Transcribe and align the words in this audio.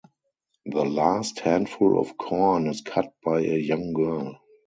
The 0.65 0.83
last 0.83 1.41
handful 1.41 1.99
of 1.99 2.17
corn 2.17 2.65
is 2.65 2.81
cut 2.81 3.13
by 3.23 3.41
a 3.41 3.55
young 3.59 3.93
girl. 3.93 4.41